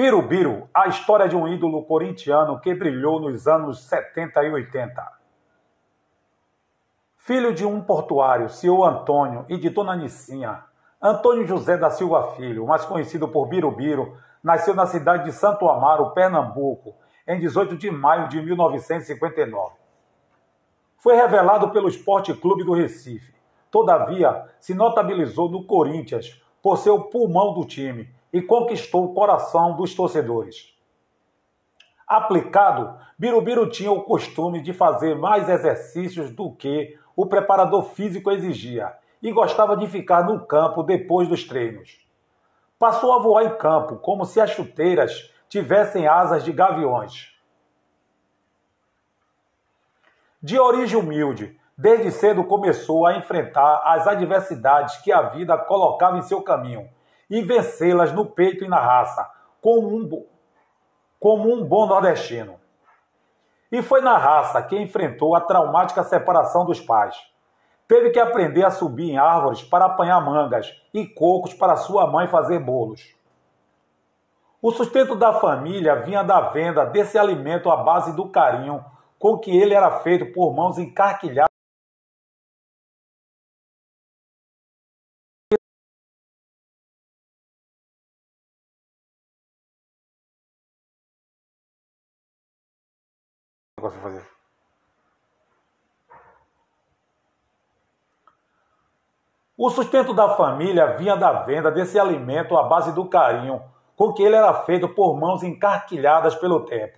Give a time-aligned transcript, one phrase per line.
[0.00, 5.12] Birubiru, a história de um ídolo corintiano que brilhou nos anos 70 e 80.
[7.18, 10.64] Filho de um portuário, senhor Antônio, e de dona Nicinha,
[11.02, 16.12] Antônio José da Silva Filho, mais conhecido por Birubiru, nasceu na cidade de Santo Amaro,
[16.12, 16.94] Pernambuco,
[17.28, 19.74] em 18 de maio de 1959.
[20.96, 23.34] Foi revelado pelo Esporte Clube do Recife.
[23.70, 29.76] Todavia, se notabilizou no Corinthians por ser o pulmão do time e conquistou o coração
[29.76, 30.74] dos torcedores.
[32.06, 38.92] Aplicado, Birubiru tinha o costume de fazer mais exercícios do que o preparador físico exigia
[39.22, 42.00] e gostava de ficar no campo depois dos treinos.
[42.78, 47.36] Passou a voar em campo como se as chuteiras tivessem asas de gaviões.
[50.42, 56.22] De origem humilde, desde cedo começou a enfrentar as adversidades que a vida colocava em
[56.22, 56.88] seu caminho
[57.30, 60.26] e vencê-las no peito e na raça, como um,
[61.18, 62.58] como um bom nordestino.
[63.70, 67.16] E foi na raça que enfrentou a traumática separação dos pais.
[67.86, 72.26] Teve que aprender a subir em árvores para apanhar mangas e cocos para sua mãe
[72.26, 73.14] fazer bolos.
[74.60, 78.84] O sustento da família vinha da venda desse alimento à base do carinho
[79.18, 81.49] com que ele era feito por mãos encarquilhadas
[93.98, 94.26] fazer.
[99.62, 103.62] O sustento da família vinha da venda desse alimento à base do carinho
[103.94, 106.96] com que ele era feito por mãos encarquilhadas pelo tempo.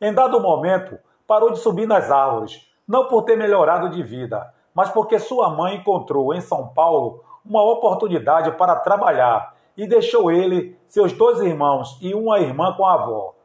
[0.00, 4.90] Em dado momento, parou de subir nas árvores, não por ter melhorado de vida, mas
[4.90, 11.12] porque sua mãe encontrou em São Paulo uma oportunidade para trabalhar e deixou ele, seus
[11.12, 13.35] dois irmãos e uma irmã com a avó.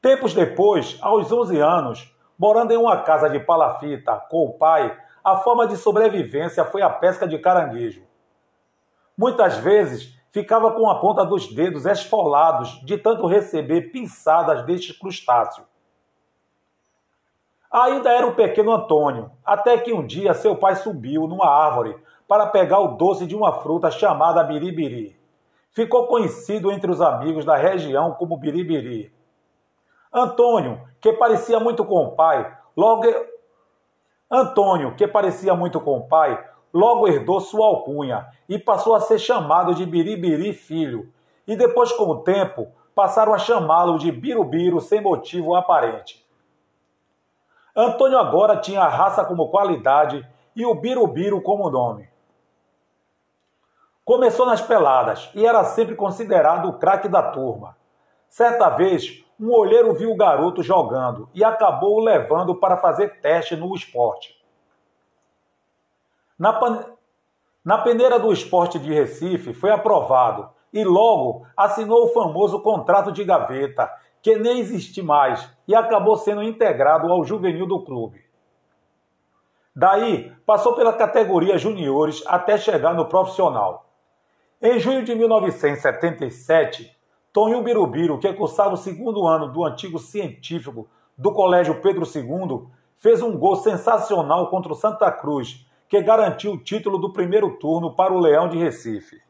[0.00, 5.36] Tempos depois, aos 11 anos, morando em uma casa de palafita com o pai, a
[5.36, 8.02] forma de sobrevivência foi a pesca de caranguejo.
[9.14, 15.64] Muitas vezes ficava com a ponta dos dedos esfolados de tanto receber pinçadas deste crustáceo.
[17.70, 21.94] Ainda era o pequeno Antônio, até que um dia seu pai subiu numa árvore
[22.26, 25.20] para pegar o doce de uma fruta chamada biribiri.
[25.72, 29.19] Ficou conhecido entre os amigos da região como biribiri.
[30.12, 33.04] Antônio, que parecia muito com o pai, logo
[34.30, 39.18] Antônio, que parecia muito com o pai, logo herdou sua alcunha e passou a ser
[39.18, 41.12] chamado de Biribiri Filho.
[41.46, 46.24] E depois, com o tempo, passaram a chamá-lo de Birubiru sem motivo aparente.
[47.74, 52.08] Antônio agora tinha a raça como qualidade e o Birubiru como nome.
[54.04, 57.76] Começou nas peladas e era sempre considerado o craque da turma.
[58.28, 63.56] Certa vez, um olheiro viu o garoto jogando e acabou o levando para fazer teste
[63.56, 64.38] no esporte.
[66.38, 66.84] Na, pan...
[67.64, 73.24] Na peneira do esporte de Recife foi aprovado e logo assinou o famoso contrato de
[73.24, 73.90] gaveta,
[74.22, 78.22] que nem existe mais e acabou sendo integrado ao juvenil do clube.
[79.74, 83.86] Daí passou pela categoria juniores até chegar no profissional.
[84.60, 86.94] Em junho de 1977,
[87.32, 93.22] Tonho Birubiru, que cursava o segundo ano do antigo científico do Colégio Pedro II, fez
[93.22, 98.12] um gol sensacional contra o Santa Cruz, que garantiu o título do primeiro turno para
[98.12, 99.20] o Leão de Recife.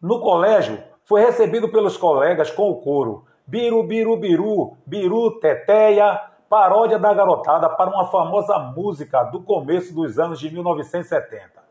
[0.00, 6.98] No colégio, foi recebido pelos colegas com o coro Biru, Biru, Biru, Biru, Teteia, paródia
[6.98, 11.64] da garotada para uma famosa música do começo dos anos de 1970.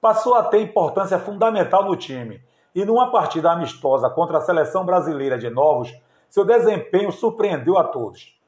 [0.00, 2.40] Passou a ter importância fundamental no time
[2.74, 5.92] e numa partida amistosa contra a seleção brasileira de Novos,
[6.28, 8.38] seu desempenho surpreendeu a todos.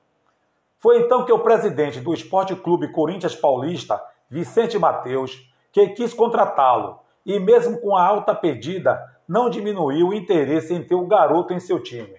[0.76, 4.00] Foi então que o presidente do Esporte Clube Corinthians Paulista,
[4.31, 10.73] Vicente Mateus, que quis contratá-lo e mesmo com a alta pedida, não diminuiu o interesse
[10.73, 12.18] em ter o garoto em seu time.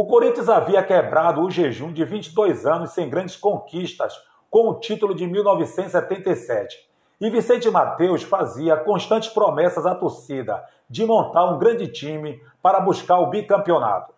[0.00, 4.14] O Corinthians havia quebrado o jejum de 22 anos sem grandes conquistas
[4.48, 6.88] com o título de 1977.
[7.20, 13.18] E Vicente Mateus fazia constantes promessas à torcida de montar um grande time para buscar
[13.18, 14.14] o bicampeonato.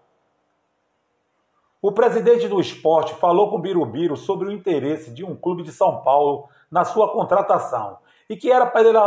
[1.81, 6.03] O presidente do esporte falou com Birubiru sobre o interesse de um clube de São
[6.03, 7.97] Paulo na sua contratação
[8.29, 8.99] e que era para ele,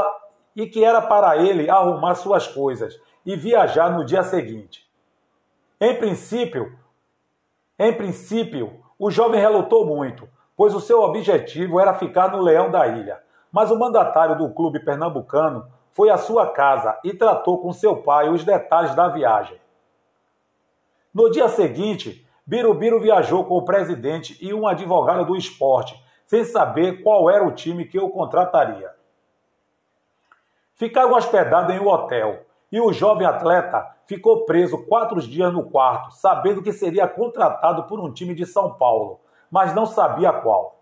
[0.56, 4.92] e que era para ele arrumar suas coisas e viajar no dia seguinte.
[5.84, 6.80] Em princípio,
[7.78, 12.88] em princípio, o jovem relutou muito, pois o seu objetivo era ficar no Leão da
[12.88, 13.22] Ilha.
[13.52, 18.30] Mas o mandatário do clube pernambucano foi à sua casa e tratou com seu pai
[18.30, 19.60] os detalhes da viagem.
[21.14, 27.04] No dia seguinte, Birubiru viajou com o presidente e um advogado do esporte, sem saber
[27.04, 28.90] qual era o time que o contrataria.
[30.76, 36.10] Ficaram hospedados em um hotel e o jovem atleta ficou preso quatro dias no quarto,
[36.10, 39.20] sabendo que seria contratado por um time de São Paulo,
[39.52, 40.80] mas não sabia qual.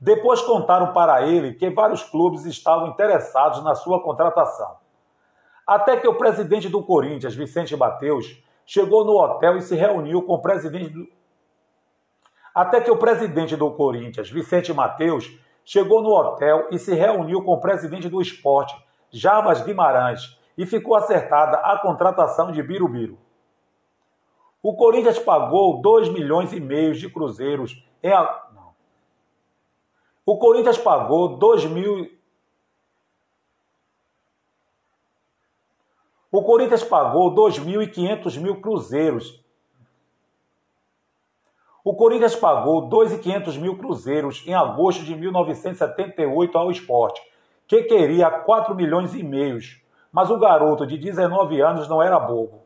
[0.00, 4.76] Depois contaram para ele que vários clubes estavam interessados na sua contratação.
[5.64, 10.34] Até que o presidente do Corinthians, Vicente Mateus, chegou no hotel e se reuniu com
[10.34, 11.06] o presidente do...
[12.52, 17.52] Até que o presidente do Corinthians, Vicente Mateus, chegou no hotel e se reuniu com
[17.52, 18.76] o presidente do esporte,
[19.12, 23.18] Jarbas Guimarães, e ficou acertada a contratação de Birubiru.
[24.62, 28.50] O Corinthians pagou 2 milhões e meio de cruzeiros em.
[28.54, 28.74] Não.
[30.24, 32.10] O Corinthians pagou 2 mil
[36.34, 39.40] O Corinthians pagou 2.500 mil cruzeiros.
[41.84, 47.22] O Corinthians pagou 2.500 mil cruzeiros em agosto de 1978 ao esporte,
[47.68, 49.80] que queria 4 milhões e meios,
[50.14, 52.62] mas o garoto de 19 anos não era bobo.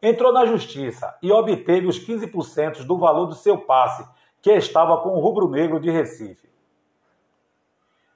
[0.00, 4.08] Entrou na justiça e obteve os 15% do valor do seu passe,
[4.40, 6.48] que estava com o rubro-negro de Recife.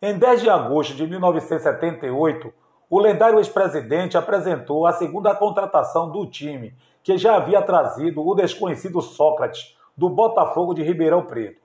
[0.00, 2.54] Em 10 de agosto de 1978,
[2.88, 9.00] o lendário ex-presidente apresentou a segunda contratação do time, que já havia trazido o desconhecido
[9.00, 11.60] Sócrates, do Botafogo de Ribeirão Preto.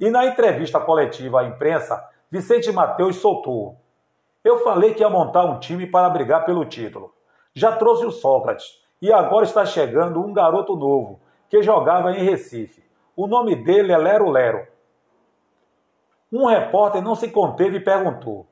[0.00, 3.76] E na entrevista coletiva à imprensa, Vicente Mateus soltou:
[4.42, 7.14] Eu falei que ia montar um time para brigar pelo título.
[7.54, 12.82] Já trouxe o Sócrates e agora está chegando um garoto novo que jogava em Recife.
[13.14, 14.66] O nome dele é Lero Lero.
[16.32, 18.46] Um repórter não se conteve e perguntou: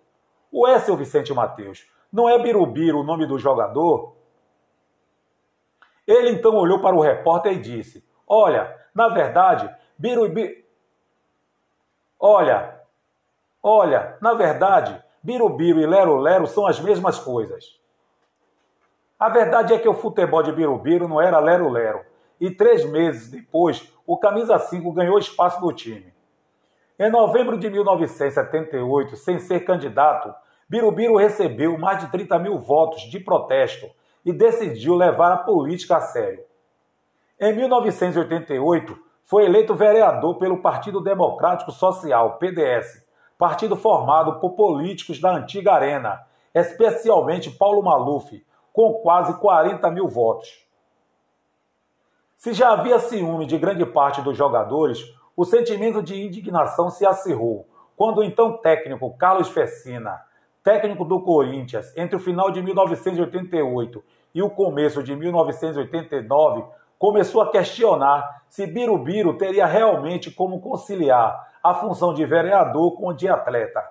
[0.51, 4.17] o é, seu Vicente Mateus, não é Birubiru o nome do jogador?
[6.07, 10.67] Ele então olhou para o repórter e disse: Olha, na verdade, Birubiru.
[12.19, 12.81] Olha,
[13.63, 17.79] olha, na verdade, Birubiru e Lero Lero são as mesmas coisas.
[19.19, 22.01] A verdade é que o futebol de Birubiru não era Lero Lero.
[22.41, 26.13] E três meses depois, o Camisa 5 ganhou espaço no time.
[26.99, 30.33] Em novembro de 1978, sem ser candidato,
[30.69, 33.89] Birubiru recebeu mais de 30 mil votos de protesto
[34.25, 36.45] e decidiu levar a política a sério.
[37.41, 43.05] Em 1988, foi eleito vereador pelo Partido Democrático Social, PDS,
[43.39, 46.21] partido formado por políticos da antiga Arena,
[46.53, 50.67] especialmente Paulo Maluf, com quase 40 mil votos.
[52.37, 55.03] Se já havia ciúme de grande parte dos jogadores,
[55.37, 60.21] o sentimento de indignação se acirrou quando o então técnico Carlos Fessina,
[60.63, 66.65] técnico do Corinthians, entre o final de 1988 e o começo de 1989,
[66.99, 73.29] começou a questionar se Birubiru teria realmente como conciliar a função de vereador com de
[73.29, 73.85] atleta.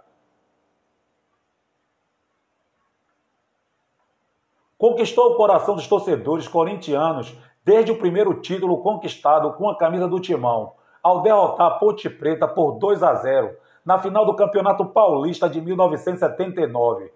[4.78, 10.20] Conquistou o coração dos torcedores corintianos desde o primeiro título conquistado com a camisa do
[10.20, 15.50] Timão, ao derrotar a Ponte Preta por 2 a 0 na final do Campeonato Paulista
[15.50, 17.12] de 1979.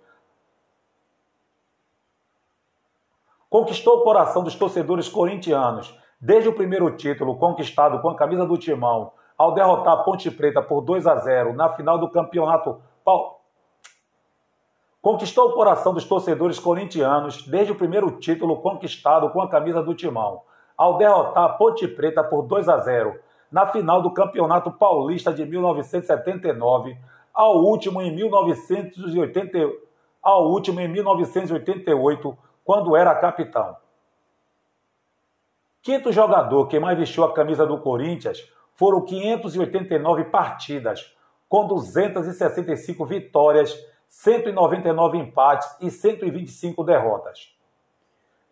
[3.52, 8.58] Conquistou o coração dos torcedores corintianos desde o primeiro título conquistado com a camisa do
[8.58, 12.82] Timão, ao derrotar a Ponte Preta por 2 a 0 na final do Campeonato.
[15.02, 19.94] Conquistou o coração dos torcedores corintianos desde o primeiro título conquistado com a camisa do
[19.94, 20.44] Timão,
[20.78, 23.20] ao derrotar a Ponte Preta por 2 a 0
[23.52, 26.98] na final do Campeonato Paulista de 1979,
[27.34, 29.58] ao último em 1980,
[30.24, 32.38] ao último em 1988,
[32.72, 33.76] quando era capitão.
[35.82, 41.14] Quinto jogador que mais vestiu a camisa do Corinthians foram 589 partidas,
[41.50, 47.54] com 265 vitórias, 199 empates e 125 derrotas.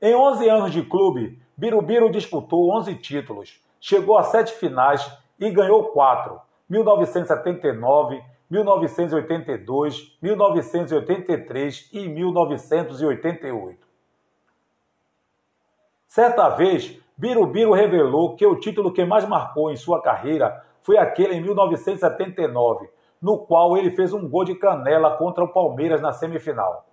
[0.02, 5.10] Em 11 anos de clube, Birubiru disputou 11 títulos, chegou a sete finais
[5.40, 13.89] e ganhou quatro: 1979, 1982, 1983 e 1988.
[16.10, 21.36] Certa vez, Birubiru revelou que o título que mais marcou em sua carreira foi aquele
[21.36, 22.90] em 1979,
[23.22, 26.88] no qual ele fez um gol de canela contra o Palmeiras na semifinal.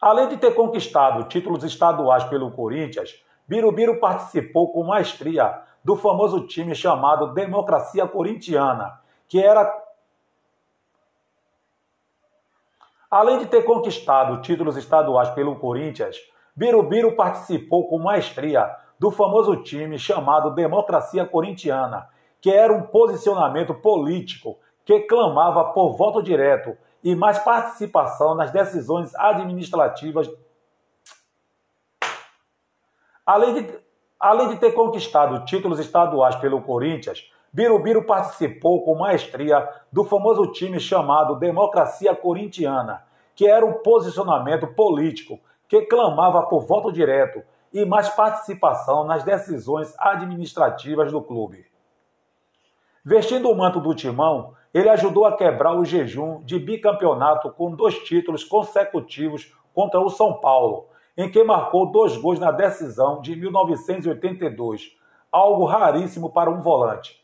[0.00, 6.76] Além de ter conquistado títulos estaduais pelo Corinthians, Birubiru participou com maestria do famoso time
[6.76, 9.82] chamado Democracia Corintiana, que era.
[13.14, 16.16] Além de ter conquistado títulos estaduais pelo Corinthians,
[16.56, 18.68] Birubiru participou com maestria
[18.98, 22.08] do famoso time chamado Democracia Corintiana,
[22.40, 29.14] que era um posicionamento político que clamava por voto direto e mais participação nas decisões
[29.14, 30.28] administrativas.
[33.24, 33.78] Além de,
[34.18, 40.80] além de ter conquistado títulos estaduais pelo Corinthians, Birubiru participou com maestria do famoso time
[40.80, 48.08] chamado Democracia Corintiana, que era um posicionamento político que clamava por voto direto e mais
[48.08, 51.64] participação nas decisões administrativas do clube.
[53.04, 57.96] Vestindo o manto do timão, ele ajudou a quebrar o jejum de bicampeonato com dois
[58.00, 64.96] títulos consecutivos contra o São Paulo, em que marcou dois gols na decisão de 1982,
[65.30, 67.23] algo raríssimo para um volante.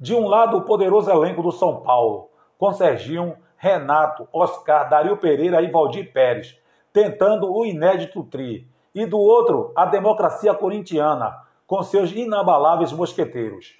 [0.00, 5.60] De um lado, o poderoso elenco do São Paulo, com Serginho, Renato, Oscar, Dario Pereira
[5.60, 6.58] e Valdir Pérez,
[6.90, 8.66] tentando o inédito tri.
[8.94, 13.76] E do outro, a democracia corintiana, com seus inabaláveis mosqueteiros.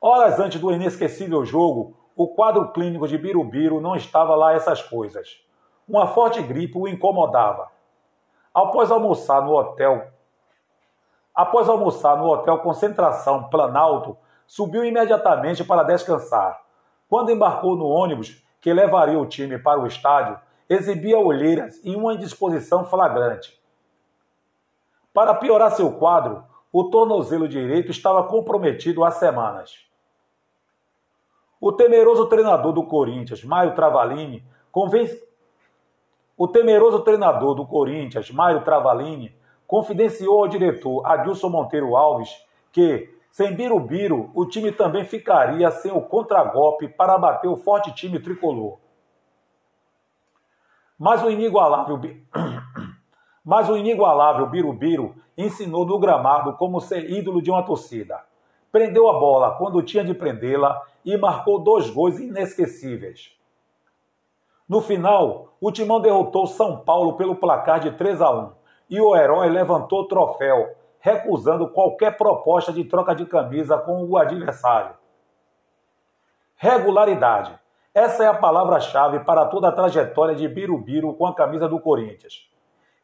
[0.00, 5.44] Horas antes do inesquecível jogo, o quadro clínico de Birubiru não estava lá essas coisas.
[5.88, 7.68] Uma forte gripe o incomodava.
[8.54, 10.06] Após almoçar no hotel,
[11.34, 14.16] após almoçar no hotel Concentração Planalto,
[14.52, 16.62] subiu imediatamente para descansar.
[17.08, 22.12] Quando embarcou no ônibus que levaria o time para o estádio, exibia olheiras e uma
[22.12, 23.58] indisposição flagrante.
[25.10, 29.86] Para piorar seu quadro, o tornozelo direito estava comprometido há semanas.
[31.58, 35.18] O temeroso treinador do Corinthians, Mário Travalini, convence...
[36.36, 39.34] O temeroso treinador do Corinthians, Mário Travalini,
[39.66, 42.28] confidenciou ao diretor Adilson Monteiro Alves
[42.70, 48.20] que, sem Birubiru, o time também ficaria sem o contragolpe para bater o forte time
[48.20, 48.78] tricolor.
[50.98, 51.98] Mas o inigualável,
[53.42, 58.22] Mas o inigualável Birubiru ensinou no gramado como ser ídolo de uma torcida.
[58.70, 63.34] Prendeu a bola quando tinha de prendê-la e marcou dois gols inesquecíveis.
[64.68, 68.52] No final, o Timão derrotou São Paulo pelo placar de 3 a 1
[68.90, 74.16] e o herói levantou o troféu, recusando qualquer proposta de troca de camisa com o
[74.16, 74.94] adversário.
[76.54, 77.58] Regularidade.
[77.92, 82.48] Essa é a palavra-chave para toda a trajetória de Birubiru com a camisa do Corinthians.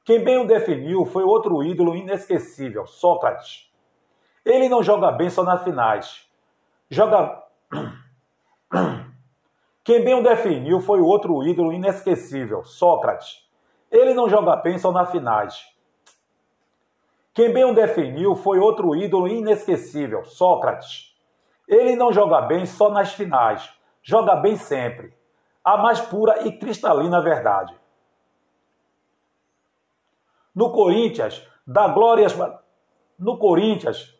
[0.05, 3.69] Quem bem o definiu foi outro ídolo inesquecível, Sócrates.
[4.45, 6.25] Ele não joga bem só nas finais.
[6.89, 7.43] Joga
[9.83, 13.45] quem bem o definiu foi outro ídolo inesquecível, Sócrates.
[13.91, 15.77] Ele não joga bem só nas finais.
[17.39, 21.17] Quem bem o definiu foi outro ídolo inesquecível, Sócrates.
[21.69, 25.15] Ele não joga bem só nas finais, joga bem sempre.
[25.65, 27.73] A mais pura e cristalina verdade.
[30.53, 31.47] No Corinthians,
[31.95, 32.37] glórias
[33.17, 34.13] no Corinthians,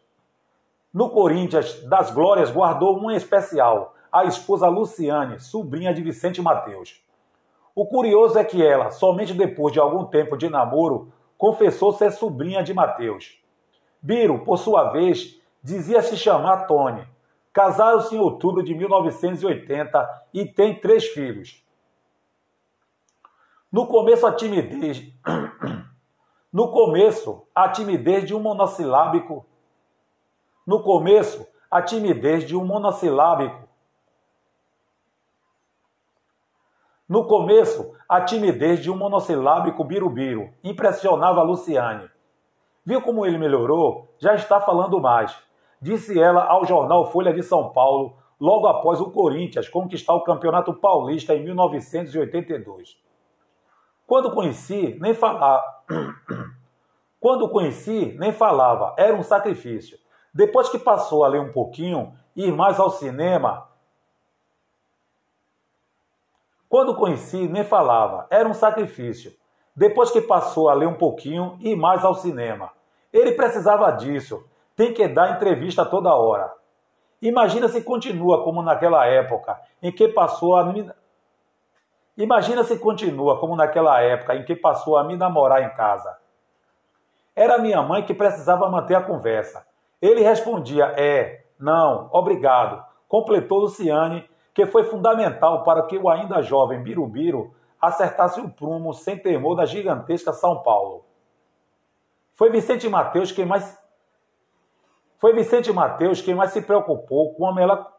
[0.95, 7.03] no Corinthians das Glórias guardou um especial, a esposa Luciane, sobrinha de Vicente Mateus.
[7.75, 12.63] O curioso é que ela, somente depois de algum tempo de namoro, confessou ser sobrinha
[12.63, 13.41] de Mateus.
[14.03, 17.07] Biro, por sua vez, dizia se chamar Tony.
[17.53, 21.65] Casaram-se em outubro de 1980 e tem três filhos.
[23.73, 25.03] No começo, a timidez.
[26.51, 29.45] No começo, a timidez de um monossilábico
[30.67, 33.68] no começo, a timidez de um monossilábico.
[37.09, 42.11] No começo, a timidez de um monossilábico birubiru impressionava a Luciane.
[42.85, 44.15] Viu como ele melhorou?
[44.19, 45.35] Já está falando mais,
[45.81, 50.75] disse ela ao jornal Folha de São Paulo, logo após o Corinthians conquistar o Campeonato
[50.75, 52.99] Paulista em 1982.
[54.07, 55.65] Quando conheci, nem falava.
[57.19, 59.99] Quando conheci, nem falava, era um sacrifício.
[60.35, 63.68] Depois que passou a ler um pouquinho, ir mais ao cinema.
[66.69, 69.33] Quando conheci, nem falava, era um sacrifício.
[69.75, 72.71] Depois que passou a ler um pouquinho, ir mais ao cinema.
[73.13, 74.45] Ele precisava disso,
[74.77, 76.53] tem que dar entrevista toda hora.
[77.23, 80.91] Imagina se continua como naquela época em que passou a me...
[82.17, 86.17] Imagina se continua como naquela época em que passou a me namorar em casa.
[87.35, 89.65] Era minha mãe que precisava manter a conversa.
[90.03, 92.85] Ele respondia: É, não, obrigado.
[93.09, 99.17] Completou Luciane, que foi fundamental para que o ainda jovem Birubiru acertasse o prumo sem
[99.17, 101.05] temor da gigantesca São Paulo.
[102.35, 103.79] Foi Vicente Mateus quem mais
[105.17, 107.97] foi Vicente Mateus quem mais se preocupou com a mela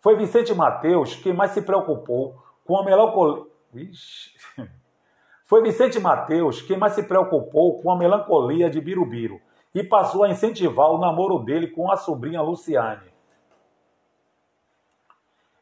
[0.00, 2.36] Foi Vicente Mateus quem mais se preocupou
[2.66, 3.46] com a melancolia.
[5.46, 9.40] Foi Vicente Mateus quem mais se preocupou com a melancolia de Birubiru
[9.74, 13.11] e passou a incentivar o namoro dele com a sobrinha Luciane.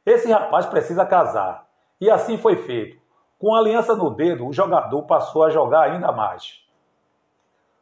[0.04, 1.66] Esse rapaz precisa casar.
[2.00, 2.98] E assim foi feito.
[3.38, 6.60] Com a aliança no dedo, o jogador passou a jogar ainda mais.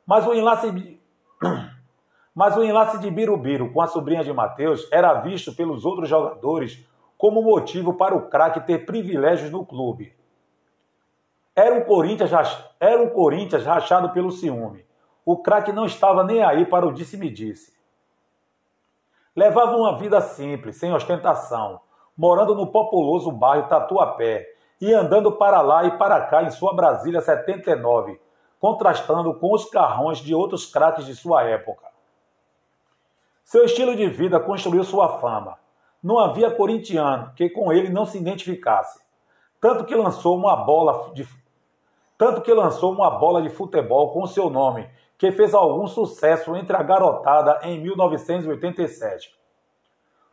[0.07, 1.01] Mas o enlace de...
[2.35, 6.87] Mas o enlace de Birubiru com a sobrinha de Mateus era visto pelos outros jogadores
[7.17, 10.17] como motivo para o craque ter privilégios no clube.
[11.55, 12.31] Era um Corinthians,
[12.79, 14.87] era Corinthians rachado pelo ciúme.
[15.27, 17.77] O craque não estava nem aí para o disse-me-disse.
[19.35, 21.81] Levava uma vida simples, sem ostentação,
[22.19, 24.45] morando no populoso bairro Tatuapé
[24.81, 28.21] e andando para lá e para cá em sua Brasília 79,
[28.59, 31.87] contrastando com os carrões de outros craques de sua época.
[33.45, 35.57] Seu estilo de vida construiu sua fama.
[36.03, 39.01] Não havia corintiano que com ele não se identificasse.
[39.61, 41.27] Tanto que lançou uma bola de
[42.17, 46.77] tanto que lançou uma bola de futebol com seu nome, que fez algum sucesso entre
[46.77, 49.39] a garotada em 1987.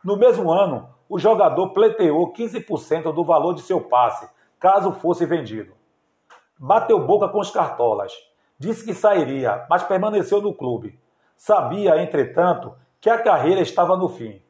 [0.02, 5.72] No mesmo ano, o jogador pleiteou 15% do valor de seu passe, caso fosse vendido.
[6.58, 8.12] Bateu boca com os cartolas.
[8.58, 10.98] Disse que sairia, mas permaneceu no clube.
[11.36, 14.40] Sabia, entretanto, que a carreira estava no fim.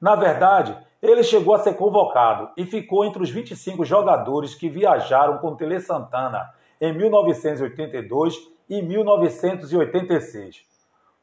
[0.00, 5.38] Na verdade, ele chegou a ser convocado e ficou entre os 25 jogadores que viajaram
[5.38, 8.36] com Tele Santana em 1982
[8.68, 10.69] e 1986.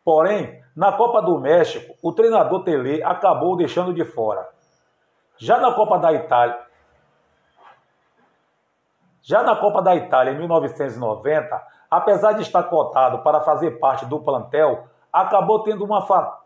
[0.07, 4.47] Porém, na Copa do México, o treinador Tele acabou deixando de fora.
[5.35, 6.57] Já na Copa da Itália,
[9.21, 14.17] já na Copa da Itália em 1990, apesar de estar cotado para fazer parte do
[14.21, 16.39] plantel, acabou tendo uma fa...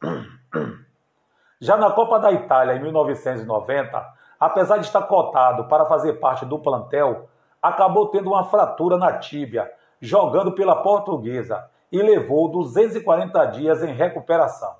[1.60, 6.56] Já na Copa da Itália, em 1990, apesar de estar cotado para fazer parte do
[6.56, 7.28] plantel,
[7.60, 14.74] acabou tendo uma fratura na tíbia, jogando pela portuguesa, e levou 240 dias em recuperação.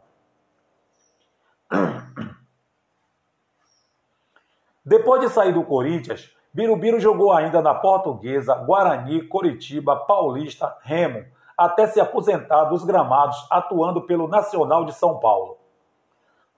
[4.85, 11.25] Depois de sair do Corinthians, Birubiru jogou ainda na Portuguesa, Guarani, Coritiba, Paulista, Remo,
[11.57, 15.59] até se aposentar dos gramados, atuando pelo Nacional de São Paulo.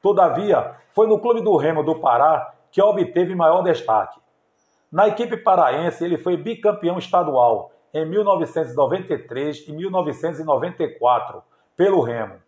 [0.01, 4.19] Todavia, foi no Clube do Remo do Pará que obteve maior destaque.
[4.90, 11.42] Na equipe paraense, ele foi bicampeão estadual em 1993 e 1994
[11.76, 12.42] pelo Remo.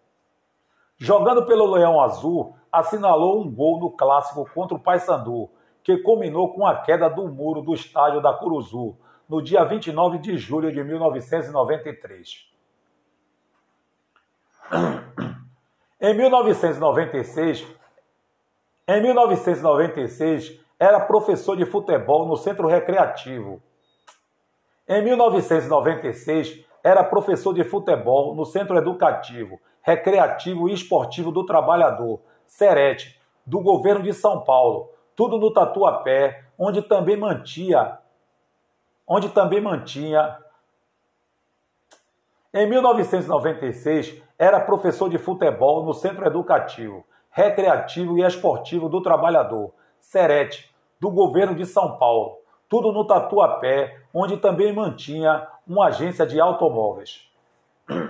[0.98, 5.48] Jogando pelo Leão Azul, assinalou um gol no clássico contra o Paysandu,
[5.85, 8.96] que culminou com a queda do muro do estádio da Curuzu,
[9.28, 12.50] no dia 29 de julho de 1993.
[16.00, 17.66] Em 1996,
[18.88, 23.62] em 1996 era professor de futebol no Centro Recreativo.
[24.88, 33.20] Em 1996 era professor de futebol no Centro Educativo, Recreativo e Esportivo do Trabalhador, Serete,
[33.44, 37.99] do governo de São Paulo, tudo no Tatuapé, onde também mantinha
[39.07, 40.37] onde também mantinha.
[42.53, 50.75] Em 1996, era professor de futebol no Centro Educativo, Recreativo e Esportivo do Trabalhador, Serete,
[50.99, 57.31] do governo de São Paulo, tudo no Tatuapé, onde também mantinha uma agência de automóveis.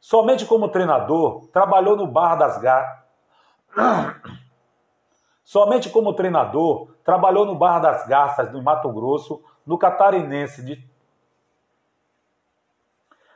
[0.00, 3.06] Somente como treinador, trabalhou no Bar das Gar...
[5.44, 10.84] Somente como treinador, trabalhou no Bar das Garças, no Mato Grosso, no Catarinense de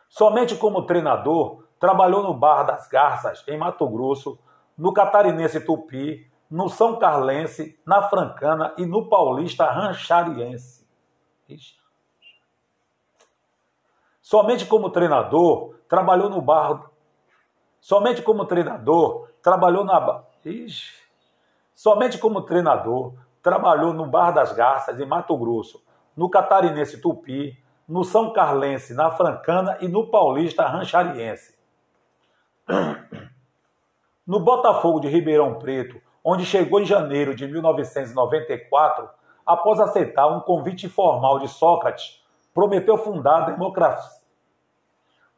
[0.09, 4.37] Somente como treinador, trabalhou no Bar das Garças, em Mato Grosso,
[4.77, 10.85] no Catarinense Tupi, no São Carlense, na Francana e no Paulista Ranchariense.
[14.21, 16.91] Somente como treinador, trabalhou no Bar.
[17.81, 20.25] Somente como treinador, trabalhou na.
[20.45, 21.01] Ixi.
[21.75, 25.83] Somente como treinador, trabalhou no Bar das Garças, em Mato Grosso,
[26.17, 27.59] no Catarinense Tupi,
[27.89, 31.59] no São Carlense, na Francana e no Paulista Ranchariense.
[34.27, 39.09] No Botafogo de Ribeirão Preto, onde chegou em janeiro de 1994,
[39.47, 42.23] após aceitar um convite informal de Sócrates,
[42.55, 44.21] prometeu fundar a democracia.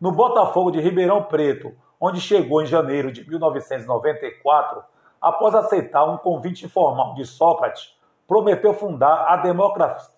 [0.00, 4.82] No Botafogo de Ribeirão Preto, onde chegou em janeiro de 1994,
[5.20, 10.12] após aceitar um convite informal de Sócrates, prometeu fundar a democracia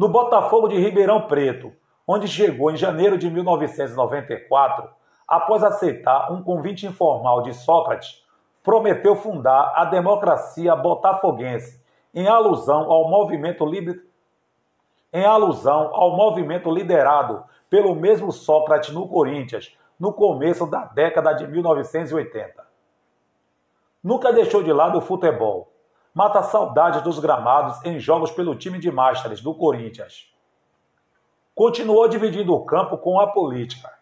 [0.00, 1.74] No Botafogo de Ribeirão Preto,
[2.08, 4.88] onde chegou em janeiro de 1994,
[5.30, 8.26] após aceitar um convite informal de Sócrates,
[8.64, 11.80] prometeu fundar a democracia botafoguense,
[12.12, 14.04] em alusão ao movimento liber...
[15.12, 21.46] em alusão ao movimento liderado pelo mesmo Sócrates no Corinthians, no começo da década de
[21.46, 22.66] 1980.
[24.02, 25.72] Nunca deixou de lado o futebol.
[26.12, 30.34] Mata saudades dos gramados em jogos pelo time de Masters do Corinthians.
[31.54, 33.99] Continuou dividindo o campo com a política.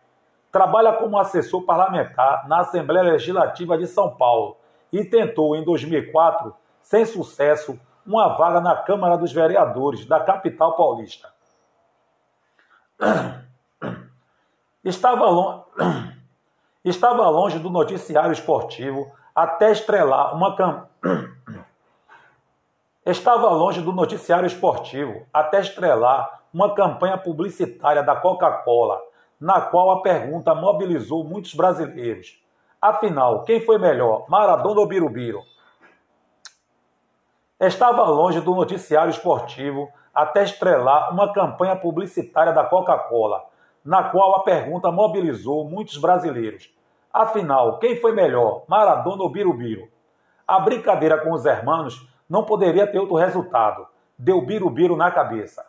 [0.51, 4.57] Trabalha como assessor parlamentar na Assembleia Legislativa de São Paulo
[4.93, 11.29] e tentou, em 2004, sem sucesso, uma vaga na Câmara dos Vereadores da capital paulista.
[14.83, 15.67] Estava.
[16.85, 20.57] Estava longe do noticiário esportivo até estrelar uma
[23.05, 29.01] Estava longe do noticiário esportivo até estrelar uma campanha publicitária da Coca-Cola,
[29.41, 32.43] na qual a pergunta mobilizou muitos brasileiros.
[32.81, 35.43] Afinal, quem foi melhor, Maradona ou Birubiru?
[37.61, 43.45] Estava longe do noticiário esportivo até estrelar uma campanha publicitária da Coca-Cola,
[43.85, 46.73] na qual a pergunta mobilizou muitos brasileiros.
[47.13, 49.89] Afinal, quem foi melhor, Maradona ou Birubiru?
[50.47, 53.87] A brincadeira com os hermanos não poderia ter outro resultado.
[54.19, 55.65] Deu birubiru na cabeça.